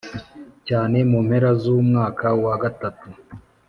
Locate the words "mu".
1.11-1.19